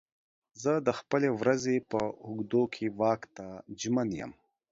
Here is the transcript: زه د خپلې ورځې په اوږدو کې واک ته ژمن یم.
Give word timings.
زه 0.61 0.73
د 0.87 0.89
خپلې 0.99 1.29
ورځې 1.39 1.75
په 1.91 1.99
اوږدو 2.25 2.63
کې 2.73 2.85
واک 2.99 3.21
ته 3.35 3.45
ژمن 3.79 4.07
یم. 4.19 4.31